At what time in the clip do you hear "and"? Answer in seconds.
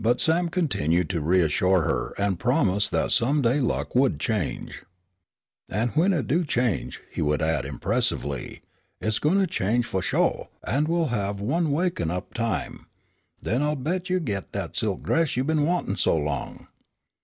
2.18-2.40